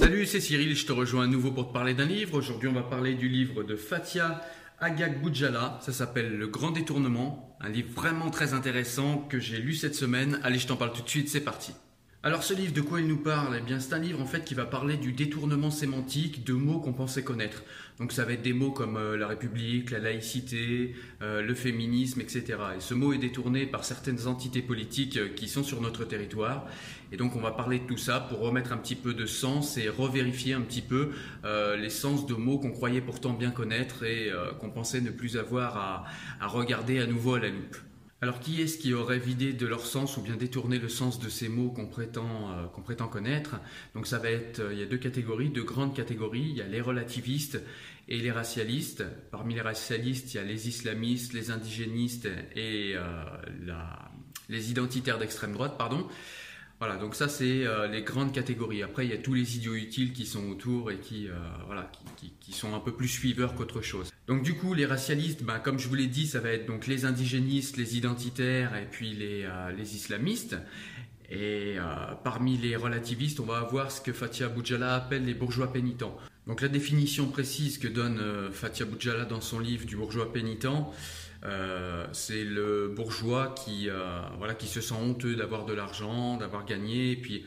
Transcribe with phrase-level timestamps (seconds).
[0.00, 2.38] Salut, c'est Cyril, je te rejoins à nouveau pour te parler d'un livre.
[2.38, 4.40] Aujourd'hui, on va parler du livre de Fatia
[4.78, 5.78] Agag Boudjala.
[5.82, 7.54] Ça s'appelle Le Grand Détournement.
[7.60, 10.40] Un livre vraiment très intéressant que j'ai lu cette semaine.
[10.42, 11.74] Allez, je t'en parle tout de suite, c'est parti.
[12.22, 13.56] Alors ce livre, de quoi il nous parle?
[13.58, 16.78] Eh bien, c'est un livre en fait qui va parler du détournement sémantique de mots
[16.78, 17.62] qu'on pensait connaître.
[17.98, 22.20] Donc ça va être des mots comme euh, la République, la laïcité, euh, le féminisme,
[22.20, 22.58] etc.
[22.76, 26.66] Et ce mot est détourné par certaines entités politiques euh, qui sont sur notre territoire.
[27.10, 29.78] Et donc on va parler de tout ça pour remettre un petit peu de sens
[29.78, 34.30] et revérifier un petit peu les sens de mots qu'on croyait pourtant bien connaître et
[34.60, 36.04] qu'on pensait ne plus avoir à,
[36.38, 37.76] à regarder à nouveau à la loupe.
[38.22, 41.30] Alors qui est-ce qui aurait vidé de leur sens ou bien détourné le sens de
[41.30, 43.56] ces mots qu'on prétend, euh, qu'on prétend connaître?
[43.94, 46.48] Donc ça va être, euh, il y a deux catégories, deux grandes catégories.
[46.50, 47.58] Il y a les relativistes
[48.08, 49.04] et les racialistes.
[49.30, 53.24] Parmi les racialistes, il y a les islamistes, les indigénistes et euh,
[54.50, 56.06] les identitaires d'extrême droite, pardon.
[56.80, 58.82] Voilà, donc ça c'est euh, les grandes catégories.
[58.82, 61.34] Après, il y a tous les idiots utiles qui sont autour et qui, euh,
[61.66, 64.10] voilà, qui, sont un peu plus suiveurs qu'autre chose.
[64.26, 66.86] Donc du coup, les racialistes, bah, comme je vous l'ai dit, ça va être donc
[66.86, 70.56] les indigénistes, les identitaires et puis les, euh, les islamistes.
[71.32, 71.76] Et
[72.24, 76.16] parmi les relativistes, on va avoir ce que Fatia Boudjala appelle les bourgeois pénitents.
[76.48, 80.66] Donc la définition précise que donne Fatia Boudjala dans son livre du bourgeois pénitent,
[81.44, 86.66] euh, c'est le bourgeois qui, euh, voilà, qui se sent honteux d'avoir de l'argent, d'avoir
[86.66, 87.44] gagné, et puis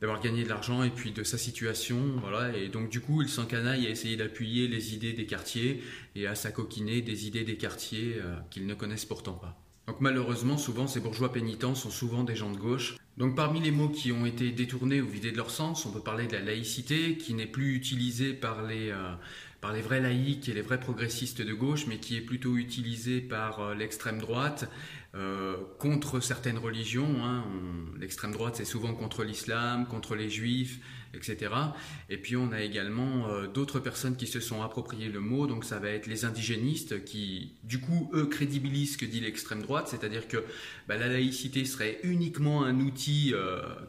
[0.00, 2.56] d'avoir gagné de l'argent et puis de sa situation, voilà.
[2.56, 5.82] Et donc du coup, il s'encanaille à essayer d'appuyer les idées des quartiers
[6.14, 9.58] et à s'acoquiner des idées des quartiers euh, qu'ils ne connaissent pourtant pas.
[9.86, 12.96] Donc malheureusement, souvent, ces bourgeois pénitents sont souvent des gens de gauche.
[13.16, 16.00] Donc parmi les mots qui ont été détournés ou vidés de leur sens, on peut
[16.00, 18.92] parler de la laïcité, qui n'est plus utilisée par les,
[19.66, 23.20] par les vrais laïcs et les vrais progressistes de gauche, mais qui est plutôt utilisé
[23.20, 24.70] par euh, l'extrême droite
[25.16, 27.16] euh, contre certaines religions.
[27.24, 27.42] Hein.
[27.98, 30.78] L'extrême droite, c'est souvent contre l'islam, contre les juifs,
[31.16, 31.52] etc.
[32.10, 35.64] Et puis on a également euh, d'autres personnes qui se sont appropriées le mot, donc
[35.64, 39.88] ça va être les indigénistes qui, du coup, eux crédibilisent ce que dit l'extrême droite,
[39.88, 40.44] c'est-à-dire que
[40.88, 43.34] bah, la laïcité serait uniquement un outil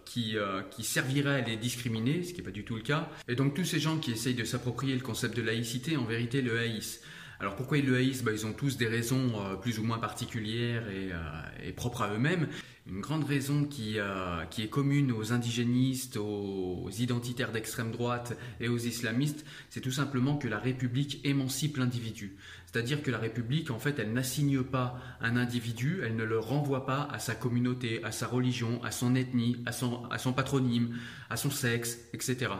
[0.05, 0.35] qui,
[0.71, 3.09] qui servirait à les discriminer, ce qui n'est pas du tout le cas.
[3.27, 6.41] Et donc tous ces gens qui essayent de s'approprier le concept de laïcité, en vérité,
[6.41, 7.01] le haïssent.
[7.39, 8.23] Alors pourquoi ils le haïssent?
[8.23, 12.13] Bah, Ils ont tous des raisons euh, plus ou moins particulières euh, et, propres à
[12.13, 12.47] eux-mêmes.
[12.89, 18.77] Une grande raison qui, euh, est commune aux indigénistes, aux identitaires d'extrême droite et aux
[18.77, 22.37] islamistes, c'est tout simplement que la République émancipe l'individu.
[22.65, 26.85] C'est-à-dire que la République, en fait, elle n'assigne pas un individu, elle ne le renvoie
[26.85, 30.97] pas à sa communauté, à sa religion, à son ethnie, à son, à son patronyme,
[31.29, 32.51] à son sexe, etc.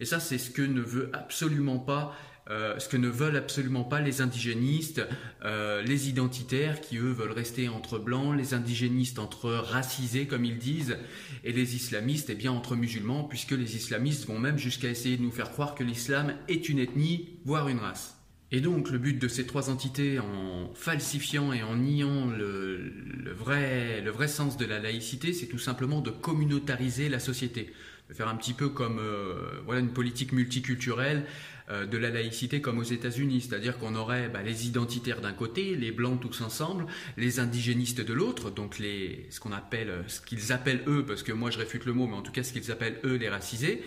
[0.00, 2.16] Et ça, c'est ce que ne veut absolument pas
[2.50, 5.02] euh, ce que ne veulent absolument pas les indigénistes,
[5.44, 10.58] euh, les identitaires qui eux veulent rester entre blancs, les indigénistes entre racisés comme ils
[10.58, 10.96] disent,
[11.44, 15.22] et les islamistes eh bien entre musulmans, puisque les islamistes vont même jusqu'à essayer de
[15.22, 18.18] nous faire croire que l'islam est une ethnie, voire une race.
[18.50, 22.94] Et donc le but de ces trois entités, en falsifiant et en niant le,
[23.36, 27.70] vrai, le vrai sens de la laïcité, c'est tout simplement de communautariser la société,
[28.08, 31.26] de faire un petit peu comme euh, voilà une politique multiculturelle
[31.70, 35.92] de la laïcité comme aux États-Unis, c'est-à-dire qu'on aurait bah, les identitaires d'un côté, les
[35.92, 36.86] blancs tous ensemble,
[37.16, 41.32] les indigénistes de l'autre, donc les, ce qu'on appelle, ce qu'ils appellent eux, parce que
[41.32, 43.82] moi je réfute le mot, mais en tout cas ce qu'ils appellent eux les racisés.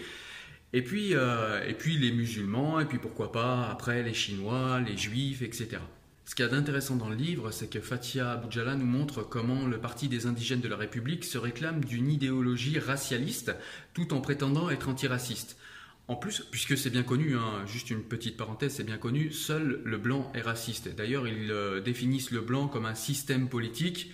[0.73, 4.97] Et puis, euh, et puis les musulmans, et puis pourquoi pas après les Chinois, les
[4.97, 5.79] Juifs, etc.
[6.23, 9.67] Ce qu'il y a d'intéressant dans le livre, c'est que Fatia Boudjala nous montre comment
[9.67, 13.53] le Parti des indigènes de la République se réclame d'une idéologie racialiste
[13.93, 15.57] tout en prétendant être antiraciste.
[16.07, 19.81] En plus, puisque c'est bien connu, hein, juste une petite parenthèse, c'est bien connu, seul
[19.85, 20.93] le blanc est raciste.
[20.93, 24.11] D'ailleurs, ils euh, définissent le blanc comme un système politique,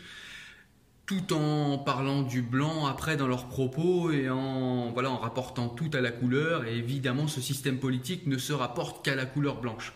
[1.07, 5.89] tout en parlant du blanc après dans leurs propos et en, voilà, en rapportant tout
[5.93, 6.65] à la couleur.
[6.65, 9.93] Et évidemment, ce système politique ne se rapporte qu'à la couleur blanche.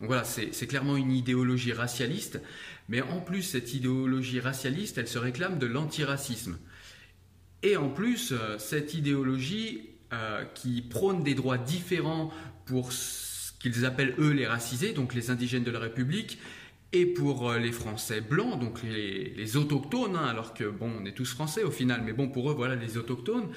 [0.00, 2.40] Donc voilà, c'est clairement une idéologie racialiste,
[2.88, 6.58] mais en plus, cette idéologie racialiste, elle se réclame de l'antiracisme.
[7.62, 12.32] Et en plus, euh, cette idéologie euh, qui prônent des droits différents
[12.66, 16.38] pour ce qu'ils appellent eux les racisés, donc les indigènes de la République,
[16.92, 21.12] et pour euh, les Français blancs, donc les, autochtones, hein, alors que bon, on est
[21.12, 23.48] tous Français au final, mais bon, pour eux, voilà, les autochtones,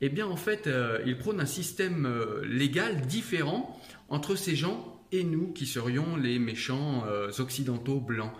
[0.00, 2.08] eh bien en fait, euh, ils prônent un système
[2.42, 3.78] légal différent
[4.08, 7.04] entre ces gens et nous qui serions les méchants
[7.38, 8.32] occidentaux blancs.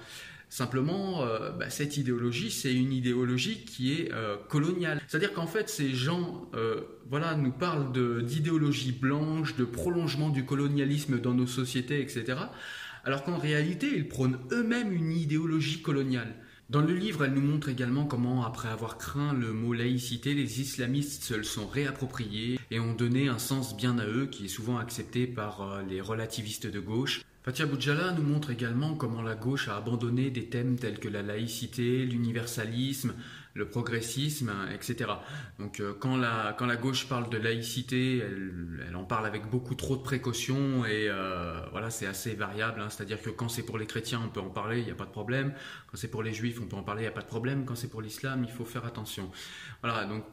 [0.52, 5.00] Simplement, euh, bah, cette idéologie, c'est une idéologie qui est euh, coloniale.
[5.08, 7.90] C'est-à-dire qu'en fait, ces gens euh, voilà, nous parlent
[8.22, 12.34] d'idéologie blanche, de prolongement du colonialisme dans nos sociétés, etc.
[13.06, 16.34] Alors qu'en réalité, ils prônent eux-mêmes une idéologie coloniale.
[16.68, 20.60] Dans le livre, elle nous montre également comment, après avoir craint le mot laïcité, les
[20.60, 24.48] islamistes se le sont réappropriés et ont donné un sens bien à eux qui est
[24.48, 27.22] souvent accepté par les relativistes de gauche.
[27.42, 31.22] Fatia Boudjala nous montre également comment la gauche a abandonné des thèmes tels que la
[31.22, 33.14] laïcité, l'universalisme,
[33.54, 35.10] le progressisme, etc.
[35.58, 39.74] Donc euh, quand, la, quand la gauche parle de laïcité, elle, en parle avec beaucoup
[39.74, 42.80] trop de précautions et euh, voilà, c'est assez variable.
[42.80, 42.90] Hein.
[42.90, 45.06] C'est-à-dire que quand c'est pour les chrétiens, on peut en parler, il n'y a pas
[45.06, 45.52] de problème.
[45.90, 47.64] Quand c'est pour les juifs, on peut en parler, il n'y a pas de problème.
[47.64, 49.32] Quand c'est pour l'islam, il faut faire attention.
[49.82, 50.24] Voilà, donc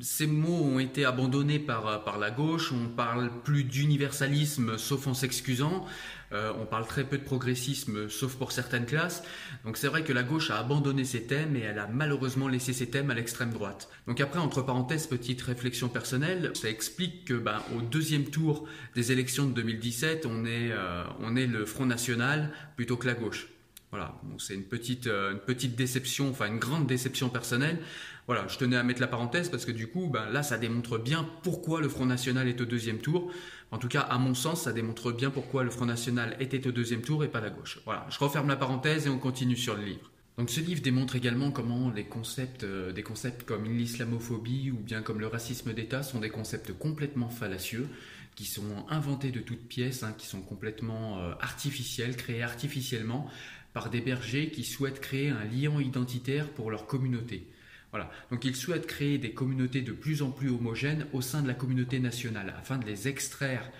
[0.00, 5.14] ces mots ont été abandonnés par, par la gauche, on parle plus d'universalisme sauf en
[5.14, 5.84] s'excusant,
[6.32, 9.22] euh, on parle très peu de progressisme sauf pour certaines classes,
[9.64, 12.72] donc c'est vrai que la gauche a abandonné ces thèmes et elle a malheureusement laissé
[12.72, 13.88] ces thèmes à l'extrême droite.
[14.06, 19.12] Donc après, entre parenthèses, petite réflexion personnelle, ça explique que ben, au deuxième tour des
[19.12, 23.48] élections de 2017, on est, euh, on est le Front National plutôt que la gauche.
[23.94, 27.78] Voilà, c'est une petite, euh, une petite déception, enfin une grande déception personnelle.
[28.26, 30.98] Voilà, je tenais à mettre la parenthèse parce que du coup, ben, là, ça démontre
[30.98, 33.30] bien pourquoi le Front National est au deuxième tour.
[33.70, 36.72] En tout cas, à mon sens, ça démontre bien pourquoi le Front National était au
[36.72, 37.80] deuxième tour et pas la gauche.
[37.84, 40.10] Voilà, je referme la parenthèse et on continue sur le livre.
[40.38, 45.00] Donc ce livre démontre également comment les concepts, euh, des concepts comme l'islamophobie ou bien
[45.00, 47.88] comme le racisme d'État sont des concepts complètement fallacieux,
[48.34, 53.30] qui sont inventés de toutes pièces, hein, qui sont complètement euh, artificiels, créés artificiellement
[53.74, 57.48] par des bergers qui souhaitent créer un lien identitaire pour leur communauté.
[57.94, 58.10] Voilà.
[58.32, 61.54] Donc ils souhaitent créer des communautés de plus en plus homogènes au sein de la
[61.54, 63.70] communauté nationale, afin de les extraire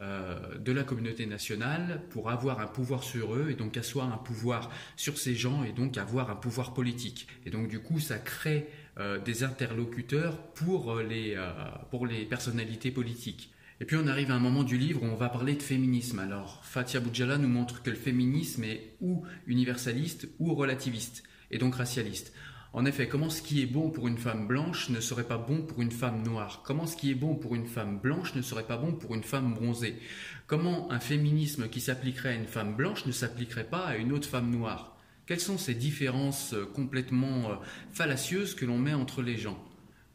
[0.00, 4.16] euh, de la communauté nationale pour avoir un pouvoir sur eux et donc asseoir un
[4.16, 7.26] pouvoir sur ces gens et donc avoir un pouvoir politique.
[7.46, 8.68] Et donc du coup ça crée
[9.00, 11.50] euh, des interlocuteurs pour les, euh,
[11.90, 13.52] pour les personnalités politiques.
[13.80, 16.20] Et puis on arrive à un moment du livre où on va parler de féminisme.
[16.20, 21.74] Alors Fatia Boudjala nous montre que le féminisme est ou universaliste ou relativiste, et donc
[21.74, 22.32] racialiste.
[22.76, 25.62] En effet, comment ce qui est bon pour une femme blanche ne serait pas bon
[25.62, 26.60] pour une femme noire?
[26.64, 29.22] Comment ce qui est bon pour une femme blanche ne serait pas bon pour une
[29.22, 29.94] femme bronzée?
[30.48, 34.28] Comment un féminisme qui s'appliquerait à une femme blanche ne s'appliquerait pas à une autre
[34.28, 34.96] femme noire?
[35.26, 37.54] Quelles sont ces différences euh, complètement euh,
[37.92, 39.62] fallacieuses que l'on met entre les gens?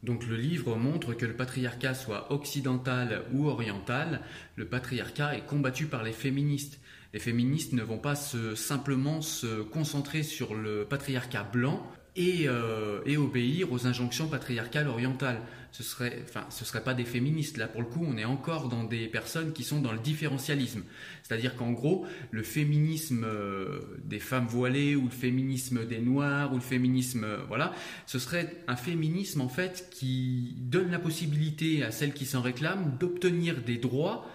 [0.02, 4.20] Donc le livre montre que le patriarcat soit occidental ou oriental,
[4.56, 6.78] le patriarcat est combattu par les féministes.
[7.14, 13.16] Les féministes ne vont pas simplement se concentrer sur le patriarcat blanc et, euh, et,
[13.16, 15.40] obéir aux injonctions patriarcales orientales.
[15.72, 17.56] Ce serait, enfin, ce serait pas des féministes.
[17.56, 20.82] Là, pour le coup, on est encore dans des personnes qui sont dans le différentialisme.
[21.22, 26.56] C'est-à-dire qu'en gros, le féminisme euh, des femmes voilées ou le féminisme des noirs ou
[26.56, 27.72] le féminisme, euh, voilà,
[28.06, 32.96] ce serait un féminisme en fait qui donne la possibilité à celles qui s'en réclament
[32.98, 34.28] d'obtenir des droits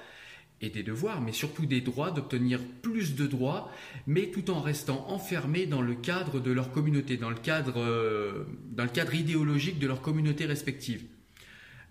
[0.62, 3.72] et des devoirs, mais surtout des droits, d'obtenir plus de droits,
[4.08, 8.46] mais tout en restant enfermés dans le cadre de leur communauté, dans le cadre, euh,
[8.72, 11.04] dans le cadre idéologique de leur communauté respective.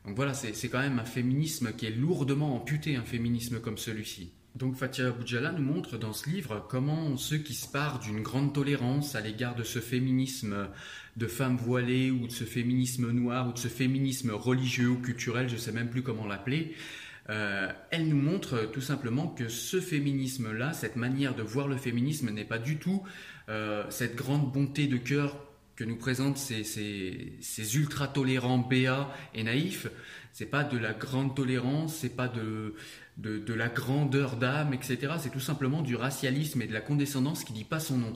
[0.07, 4.31] Donc voilà, c'est quand même un féminisme qui est lourdement amputé, un féminisme comme celui-ci.
[4.55, 8.53] Donc Fatia Boudjala nous montre dans ce livre comment ceux qui se parent d'une grande
[8.53, 10.69] tolérance à l'égard de ce féminisme
[11.17, 15.49] de femmes voilées ou de ce féminisme noir ou de ce féminisme religieux ou culturel,
[15.49, 16.75] je ne sais même plus comment l'appeler,
[17.31, 22.31] euh, elle nous montre tout simplement que ce féminisme-là, cette manière de voir le féminisme
[22.31, 23.03] n'est pas du tout
[23.49, 25.37] euh, cette grande bonté de cœur
[25.77, 29.89] que nous présentent ces, ces, ultra tolérants béats et naïfs.
[30.33, 32.75] C'est pas de la grande tolérance, c'est pas de,
[33.17, 35.15] de, de, la grandeur d'âme, etc.
[35.19, 38.13] C'est tout simplement du racialisme et de la condescendance qui dit pas son nom.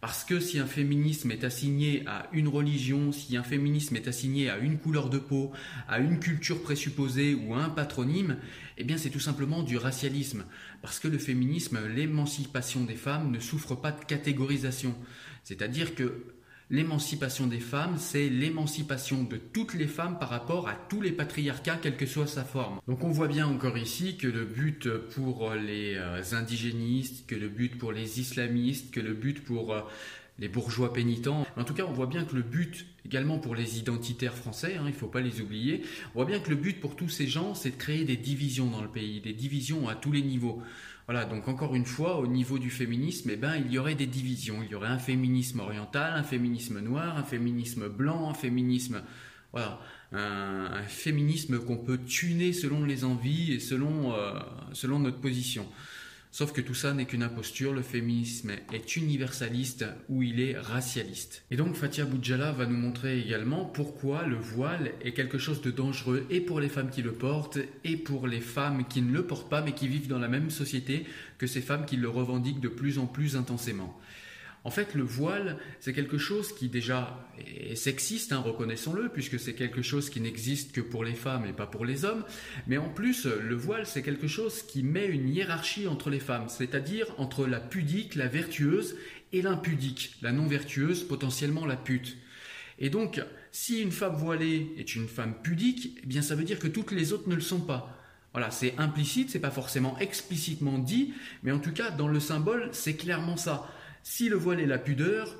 [0.00, 4.48] Parce que si un féminisme est assigné à une religion, si un féminisme est assigné
[4.48, 5.50] à une couleur de peau,
[5.88, 8.36] à une culture présupposée ou à un patronyme,
[8.76, 10.44] eh bien c'est tout simplement du racialisme.
[10.82, 14.94] Parce que le féminisme, l'émancipation des femmes ne souffre pas de catégorisation.
[15.42, 16.37] C'est-à-dire que
[16.70, 21.78] L'émancipation des femmes, c'est l'émancipation de toutes les femmes par rapport à tous les patriarcats,
[21.80, 22.78] quelle que soit sa forme.
[22.86, 27.48] Donc on voit bien encore ici que le but pour les euh, indigénistes, que le
[27.48, 29.80] but pour les islamistes, que le but pour euh,
[30.38, 31.46] les bourgeois pénitents.
[31.56, 34.84] En tout cas, on voit bien que le but, également pour les identitaires français, hein,
[34.86, 35.82] il ne faut pas les oublier,
[36.14, 38.70] on voit bien que le but pour tous ces gens, c'est de créer des divisions
[38.70, 40.62] dans le pays, des divisions à tous les niveaux.
[41.06, 44.06] Voilà, donc encore une fois, au niveau du féminisme, eh ben, il y aurait des
[44.06, 44.62] divisions.
[44.62, 49.02] Il y aurait un féminisme oriental, un féminisme noir, un féminisme blanc, un féminisme...
[49.50, 49.80] Voilà,
[50.12, 54.38] un, féminisme qu'on peut tuner selon les envies et selon, euh,
[54.72, 55.66] selon notre position.
[56.30, 61.44] Sauf que tout ça n'est qu'une imposture, le féminisme est universaliste ou il est racialiste.
[61.50, 65.70] Et donc Fatia Boudjala va nous montrer également pourquoi le voile est quelque chose de
[65.70, 69.26] dangereux et pour les femmes qui le portent et pour les femmes qui ne le
[69.26, 71.06] portent pas mais qui vivent dans la même société
[71.38, 73.98] que ces femmes qui le revendiquent de plus en plus intensément.
[74.64, 79.54] En fait, le voile, c'est quelque chose qui déjà est sexiste, hein, reconnaissons-le, puisque c'est
[79.54, 82.24] quelque chose qui n'existe que pour les femmes et pas pour les hommes.
[82.66, 86.48] Mais en plus, le voile, c'est quelque chose qui met une hiérarchie entre les femmes,
[86.48, 88.96] c'est-à-dire entre la pudique, la vertueuse,
[89.32, 92.16] et l'impudique, la non vertueuse, potentiellement la pute.
[92.78, 93.22] Et donc,
[93.52, 96.92] si une femme voilée est une femme pudique, eh bien ça veut dire que toutes
[96.92, 97.94] les autres ne le sont pas.
[98.32, 101.12] Voilà, c'est implicite, c'est pas forcément explicitement dit,
[101.42, 103.66] mais en tout cas, dans le symbole, c'est clairement ça.
[104.02, 105.36] Si le voile est la pudeur,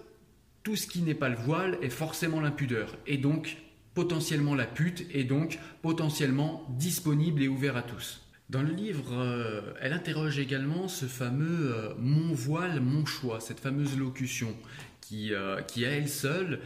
[0.62, 3.58] tout ce qui n'est pas le voile est forcément l'impudeur, et donc
[3.94, 8.28] potentiellement la pute, et donc potentiellement disponible et ouvert à tous.
[8.48, 13.60] Dans le livre, euh, elle interroge également ce fameux euh, mon voile, mon choix, cette
[13.60, 14.56] fameuse locution
[15.02, 16.60] qui, euh, qui à elle seule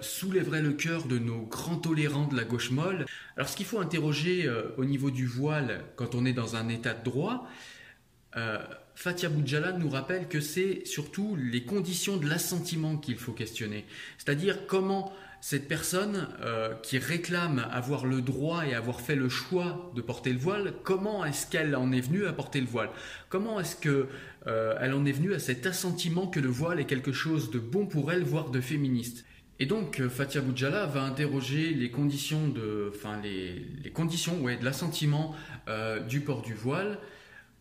[0.00, 3.06] soulèverait le cœur de nos grands tolérants de la gauche molle.
[3.36, 6.92] Alors ce qu'il faut interroger au niveau du voile quand on est dans un état
[6.92, 7.48] de droit,
[8.94, 13.84] Fatia Boudjala nous rappelle que c'est surtout les conditions de l'assentiment qu'il faut questionner.
[14.18, 19.92] C'est-à-dire comment cette personne euh, qui réclame avoir le droit et avoir fait le choix
[19.94, 22.88] de porter le voile, comment est-ce qu'elle en est venue à porter le voile?
[23.28, 24.06] Comment est-ce qu'elle
[24.46, 27.84] euh, en est venue à cet assentiment que le voile est quelque chose de bon
[27.84, 29.26] pour elle, voire de féministe?
[29.58, 34.64] Et donc euh, Fatia Boudjala va interroger les conditions de, enfin les, conditions, ouais, de
[34.64, 35.34] l'assentiment
[36.08, 36.98] du port du voile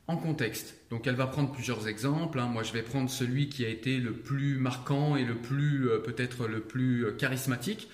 [0.07, 0.75] en contexte.
[0.89, 2.39] Donc elle va prendre plusieurs exemples.
[2.39, 2.47] Hein.
[2.47, 5.99] Moi je vais prendre celui qui a été le plus marquant et le plus euh,
[5.99, 7.89] peut-être le plus euh, charismatique.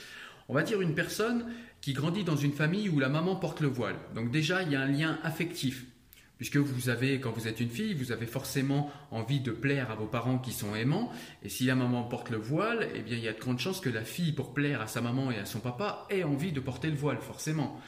[0.47, 1.45] On va dire une personne
[1.81, 3.95] qui grandit dans une famille où la maman porte le voile.
[4.15, 5.85] Donc déjà il y a un lien affectif.
[6.37, 9.95] Puisque vous avez, quand vous êtes une fille, vous avez forcément envie de plaire à
[9.95, 11.11] vos parents qui sont aimants.
[11.43, 13.81] Et si la maman porte le voile, eh bien, il y a de grandes chances
[13.81, 16.61] que la fille, pour plaire à sa maman et à son papa, ait envie de
[16.61, 17.81] porter le voile, forcément.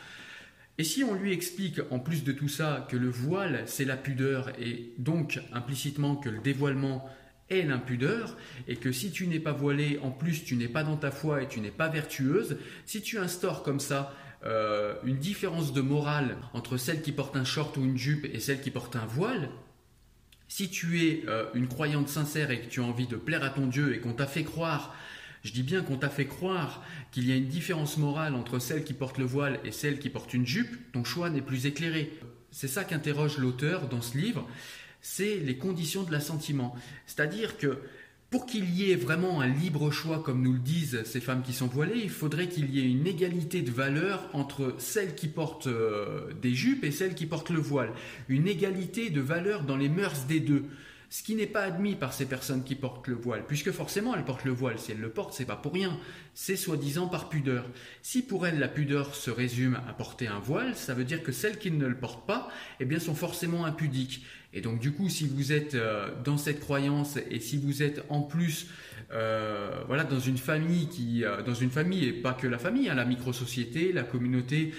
[0.81, 3.97] Et si on lui explique en plus de tout ça que le voile c'est la
[3.97, 7.07] pudeur et donc implicitement que le dévoilement
[7.51, 8.35] est l'impudeur
[8.67, 11.43] et que si tu n'es pas voilé, en plus tu n'es pas dans ta foi
[11.43, 12.57] et tu n'es pas vertueuse,
[12.87, 17.45] si tu instaures comme ça euh, une différence de morale entre celle qui porte un
[17.45, 19.51] short ou une jupe et celle qui porte un voile,
[20.47, 23.51] si tu es euh, une croyante sincère et que tu as envie de plaire à
[23.51, 24.95] ton Dieu et qu'on t'a fait croire
[25.43, 28.83] je dis bien qu'on t'a fait croire qu'il y a une différence morale entre celle
[28.83, 32.11] qui porte le voile et celle qui porte une jupe, ton choix n'est plus éclairé.
[32.51, 34.47] C'est ça qu'interroge l'auteur dans ce livre,
[35.01, 36.75] c'est les conditions de l'assentiment.
[37.07, 37.79] C'est-à-dire que
[38.29, 41.51] pour qu'il y ait vraiment un libre choix, comme nous le disent ces femmes qui
[41.51, 45.67] sont voilées, il faudrait qu'il y ait une égalité de valeur entre celles qui portent
[45.67, 47.91] euh, des jupes et celles qui portent le voile.
[48.29, 50.63] Une égalité de valeur dans les mœurs des deux
[51.11, 54.23] ce qui n'est pas admis par ces personnes qui portent le voile, puisque forcément elles
[54.23, 54.79] portent le voile.
[54.79, 55.99] Si elles le portent, c'est pas pour rien.
[56.33, 57.65] C'est soi-disant par pudeur.
[58.01, 61.33] Si pour elles la pudeur se résume à porter un voile, ça veut dire que
[61.33, 62.47] celles qui ne le portent pas,
[62.79, 64.23] eh bien, sont forcément impudiques.
[64.53, 68.05] Et donc, du coup, si vous êtes euh, dans cette croyance et si vous êtes
[68.07, 68.67] en plus,
[69.11, 72.87] euh, voilà, dans une famille qui, euh, dans une famille et pas que la famille,
[72.87, 74.73] hein, la micro-société, la communauté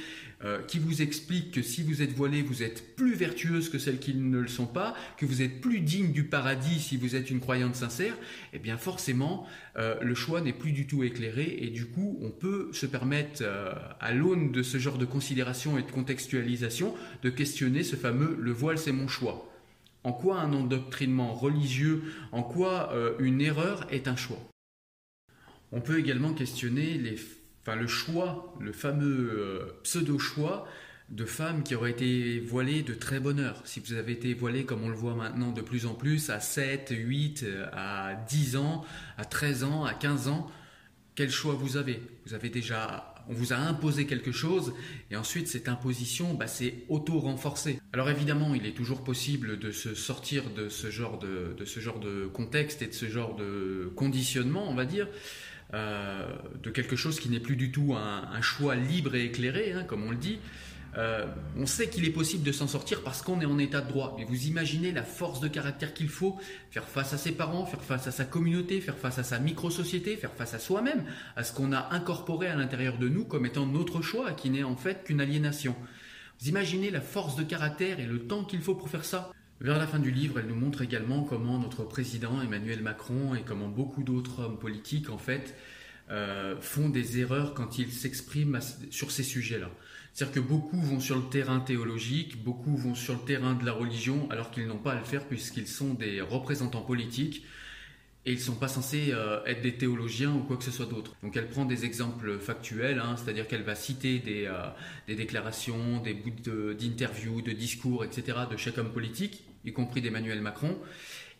[0.44, 4.00] euh, qui vous explique que si vous êtes voilé, vous êtes plus vertueuse que celles
[4.00, 7.30] qui ne le sont pas, que vous êtes plus digne du paradis si vous êtes
[7.30, 8.16] une croyante sincère,
[8.52, 9.46] eh bien forcément,
[9.76, 13.42] euh, le choix n'est plus du tout éclairé et du coup, on peut se permettre,
[13.42, 18.36] euh, à l'aune de ce genre de considération et de contextualisation, de questionner ce fameux
[18.40, 19.48] le voile c'est mon choix.
[20.02, 24.42] En quoi un endoctrinement religieux, en quoi une erreur est un choix?
[25.70, 27.16] On peut également questionner les
[27.62, 30.66] enfin le choix, le fameux euh, pseudo-choix
[31.10, 33.60] de femmes qui auraient été voilées de très bonne heure.
[33.64, 36.40] Si vous avez été voilé comme on le voit maintenant de plus en plus à
[36.40, 38.84] 7, 8, à 10 ans,
[39.18, 40.50] à 13 ans, à 15 ans,
[41.14, 42.00] quel choix vous avez?
[42.26, 44.74] Vous avez déjà on vous a imposé quelque chose
[45.10, 47.78] et ensuite cette imposition bah, c'est auto-renforcé.
[47.92, 52.00] Alors évidemment il est toujours possible de se sortir de ce genre de ce genre
[52.00, 55.06] de contexte et de ce genre de conditionnement on va dire
[55.74, 56.26] euh,
[56.62, 60.04] de quelque chose qui n'est plus du tout un, choix libre et éclairé, hein, comme
[60.04, 60.38] on le dit.
[60.98, 61.24] Euh,
[61.56, 64.14] on sait qu'il est possible de s'en sortir parce qu'on est en état de droit.
[64.18, 66.38] Mais vous imaginez la force de caractère qu'il faut
[66.70, 70.16] faire face à ses parents, faire face à sa communauté, faire face à sa micro-société,
[70.16, 71.04] faire face à soi-même,
[71.36, 74.64] à ce qu'on a incorporé à l'intérieur de nous comme étant notre choix, qui n'est
[74.64, 75.74] en fait qu'une aliénation.
[76.40, 79.78] Vous imaginez la force de caractère et le temps qu'il faut pour faire ça vers
[79.78, 83.68] la fin du livre, elle nous montre également comment notre président Emmanuel Macron et comment
[83.68, 85.54] beaucoup d'autres hommes politiques, en fait,
[86.10, 88.58] euh, font des erreurs quand ils s'expriment
[88.90, 89.70] sur ces sujets-là.
[90.12, 93.72] C'est-à-dire que beaucoup vont sur le terrain théologique, beaucoup vont sur le terrain de la
[93.72, 97.44] religion, alors qu'ils n'ont pas à le faire puisqu'ils sont des représentants politiques
[98.24, 100.86] et ils ne sont pas censés euh, être des théologiens ou quoi que ce soit
[100.86, 101.14] d'autre.
[101.22, 104.68] Donc elle prend des exemples factuels, hein, c'est-à-dire qu'elle va citer des, euh,
[105.08, 106.30] des déclarations, des bouts
[106.74, 108.38] d'interviews, de, discours, etc.
[108.50, 110.78] de chaque homme politique, y compris d'Emmanuel Macron.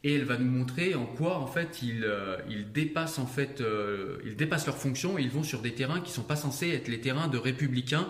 [0.03, 2.05] et elle va nous montrer en quoi en fait ils,
[2.49, 3.63] ils dépassent en fait
[4.25, 6.89] ils dépassent leurs fonctions et ils vont sur des terrains qui sont pas censés être
[6.89, 8.09] les terrains de républicains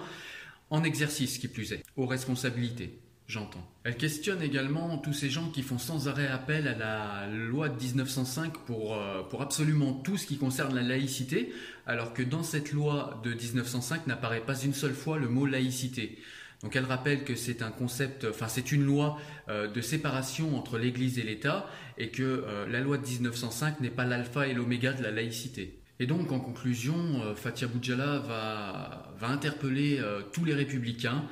[0.71, 2.99] en exercice qui plus est, aux responsabilités
[3.32, 3.66] j'entends.
[3.84, 7.82] Elle questionne également tous ces gens qui font sans arrêt appel à la loi de
[7.82, 11.52] 1905 pour, euh, pour absolument tout ce qui concerne la laïcité,
[11.86, 16.18] alors que dans cette loi de 1905 n'apparaît pas une seule fois le mot laïcité.
[16.62, 20.78] Donc elle rappelle que c'est un concept, enfin c'est une loi euh, de séparation entre
[20.78, 21.66] l'Église et l'État
[21.98, 25.81] et que euh, la loi de 1905 n'est pas l'alpha et l'oméga de la laïcité.
[26.00, 31.25] Et donc, en conclusion, euh, Fatia Boudjala va, va interpeller euh, tous les républicains,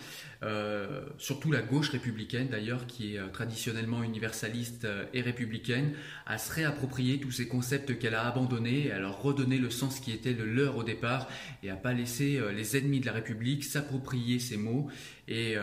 [0.42, 5.92] euh, surtout la gauche républicaine d'ailleurs, qui est traditionnellement universaliste et républicaine,
[6.26, 9.98] à se réapproprier tous ces concepts qu'elle a abandonnés et à leur redonner le sens
[9.98, 11.28] qui était le leur au départ
[11.62, 14.88] et à pas laisser les ennemis de la République s'approprier ces mots
[15.28, 15.56] et,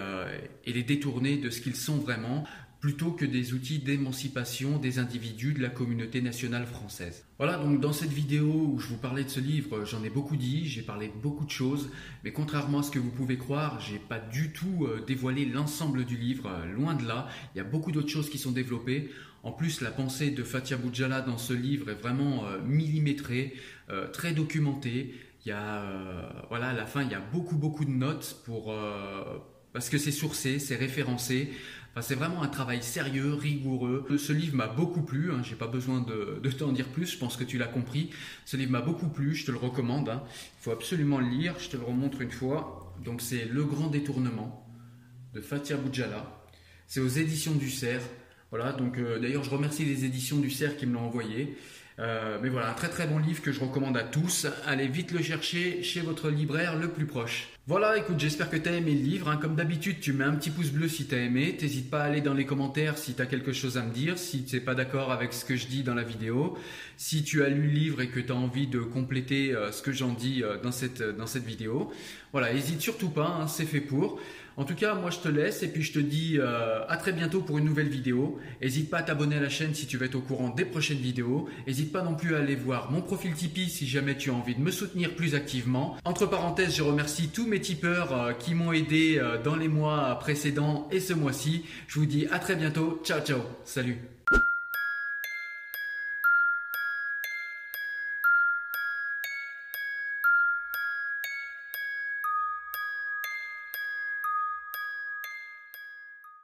[0.66, 2.46] et les détourner de ce qu'ils sont vraiment
[2.80, 7.26] plutôt que des outils d'émancipation des individus de la communauté nationale française.
[7.38, 10.36] Voilà, donc dans cette vidéo où je vous parlais de ce livre, j'en ai beaucoup
[10.36, 11.90] dit, j'ai parlé de beaucoup de choses,
[12.24, 16.06] mais contrairement à ce que vous pouvez croire, j'ai pas du tout euh, dévoilé l'ensemble
[16.06, 19.10] du livre, euh, loin de là, il y a beaucoup d'autres choses qui sont développées.
[19.44, 23.56] En plus, la pensée de Fatia Boudjala dans ce livre est vraiment euh, millimétrée,
[24.12, 25.16] très documentée.
[25.46, 28.76] Il y a, voilà, à la fin, il y a beaucoup, beaucoup de notes pour
[29.78, 31.52] parce que c'est sourcé, c'est référencé.
[32.02, 34.06] C'est vraiment un travail sérieux, rigoureux.
[34.18, 37.18] Ce livre m'a beaucoup plu, hein, j'ai pas besoin de, de t'en dire plus, je
[37.18, 38.12] pense que tu l'as compris.
[38.46, 40.10] Ce livre m'a beaucoup plu, je te le recommande.
[40.10, 40.24] Hein.
[40.28, 42.94] Il faut absolument le lire, je te le remontre une fois.
[43.04, 44.68] Donc c'est Le Grand Détournement
[45.34, 46.42] de Fatia Boudjala.
[46.88, 48.04] C'est aux éditions du Cerf.
[48.50, 51.58] Voilà, donc euh, d'ailleurs je remercie les éditions du Cerf qui me l'ont envoyé.
[52.00, 54.48] Euh, mais voilà, un très très bon livre que je recommande à tous.
[54.66, 57.57] Allez vite le chercher chez votre libraire le plus proche.
[57.70, 59.28] Voilà, écoute, j'espère que tu as aimé le livre.
[59.28, 59.36] Hein.
[59.36, 61.54] Comme d'habitude, tu mets un petit pouce bleu si tu as aimé.
[61.60, 64.18] T'hésites pas à aller dans les commentaires si tu as quelque chose à me dire,
[64.18, 66.58] si tu n'es pas d'accord avec ce que je dis dans la vidéo.
[66.96, 69.82] Si tu as lu le livre et que tu as envie de compléter euh, ce
[69.82, 71.92] que j'en dis dans, cette, dans cette vidéo.
[72.32, 74.18] Voilà, hésite surtout pas, hein, c'est fait pour.
[74.60, 77.14] En tout cas, moi je te laisse et puis je te dis euh, à très
[77.14, 78.40] bientôt pour une nouvelle vidéo.
[78.60, 80.98] N'hésite pas à t'abonner à la chaîne si tu veux être au courant des prochaines
[80.98, 81.48] vidéos.
[81.68, 84.56] N'hésite pas non plus à aller voir mon profil Tipeee si jamais tu as envie
[84.56, 85.96] de me soutenir plus activement.
[86.06, 90.18] Entre parenthèses, je remercie tous mes tipeurs euh, qui m'ont aidé euh, dans les mois
[90.20, 91.66] précédents et ce mois-ci.
[91.88, 93.02] Je vous dis à très bientôt.
[93.04, 93.40] Ciao ciao.
[93.64, 94.17] Salut.